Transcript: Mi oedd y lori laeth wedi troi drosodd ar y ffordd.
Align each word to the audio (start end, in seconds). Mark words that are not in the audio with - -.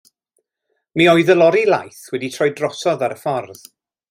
Mi 1.01 1.05
oedd 1.11 1.29
y 1.33 1.37
lori 1.37 1.61
laeth 1.73 2.01
wedi 2.15 2.31
troi 2.39 2.49
drosodd 2.61 3.07
ar 3.11 3.19
y 3.19 3.23
ffordd. 3.27 3.67